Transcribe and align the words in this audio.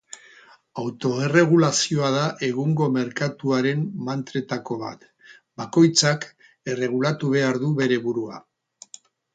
Autoerregulazioa 0.83 2.09
da 2.15 2.23
egungo 2.47 2.87
merkatuaren 2.97 3.85
mantretako 4.09 4.81
bat: 4.87 5.07
bakoitzak 5.63 6.29
erregulatu 6.75 7.33
behar 7.37 7.63
du 7.67 7.73
bere 7.85 8.03
burua. 8.11 8.45